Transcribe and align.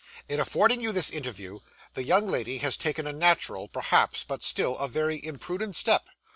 'In 0.27 0.39
affording 0.39 0.81
you 0.81 0.91
this 0.91 1.11
interview, 1.11 1.59
the 1.93 2.03
young 2.03 2.25
lady 2.25 2.57
has 2.57 2.75
taken 2.75 3.05
a 3.05 3.13
natural, 3.13 3.67
perhaps, 3.67 4.23
but 4.27 4.41
still 4.41 4.75
a 4.79 4.87
very 4.87 5.23
imprudent 5.23 5.75
step. 5.75 6.09